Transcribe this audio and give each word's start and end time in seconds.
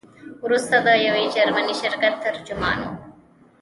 وروسته 0.43 0.75
د 0.85 0.87
یو 1.07 1.17
جرمني 1.35 1.73
شرکت 1.81 2.13
ترجمان 2.25 2.77
وو. 2.83 2.93